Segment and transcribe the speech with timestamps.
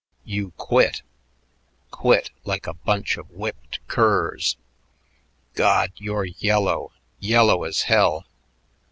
[0.25, 1.03] You quit!
[1.91, 4.57] Quit like a bunch of whipped curs.
[5.53, 5.91] God!
[5.97, 8.25] you're yellow, yellow as hell.